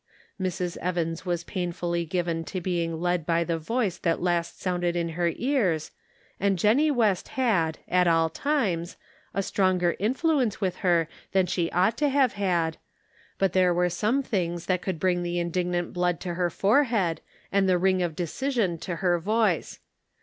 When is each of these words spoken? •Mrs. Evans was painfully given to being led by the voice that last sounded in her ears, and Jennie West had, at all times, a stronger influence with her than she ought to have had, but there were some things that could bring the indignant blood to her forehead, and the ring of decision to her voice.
•Mrs. 0.43 0.77
Evans 0.77 1.27
was 1.27 1.43
painfully 1.43 2.05
given 2.05 2.43
to 2.45 2.59
being 2.59 2.99
led 2.99 3.23
by 3.23 3.43
the 3.43 3.59
voice 3.59 3.99
that 3.99 4.19
last 4.19 4.59
sounded 4.59 4.95
in 4.95 5.09
her 5.09 5.31
ears, 5.35 5.91
and 6.39 6.57
Jennie 6.57 6.89
West 6.89 7.27
had, 7.27 7.77
at 7.87 8.07
all 8.07 8.27
times, 8.27 8.97
a 9.35 9.43
stronger 9.43 9.95
influence 9.99 10.59
with 10.59 10.77
her 10.77 11.07
than 11.33 11.45
she 11.45 11.69
ought 11.71 11.97
to 11.97 12.09
have 12.09 12.33
had, 12.33 12.77
but 13.37 13.53
there 13.53 13.75
were 13.75 13.89
some 13.91 14.23
things 14.23 14.65
that 14.65 14.81
could 14.81 14.99
bring 14.99 15.21
the 15.21 15.37
indignant 15.37 15.93
blood 15.93 16.19
to 16.21 16.33
her 16.33 16.49
forehead, 16.49 17.21
and 17.51 17.69
the 17.69 17.77
ring 17.77 18.01
of 18.01 18.15
decision 18.15 18.79
to 18.79 18.95
her 19.05 19.19
voice. 19.19 19.81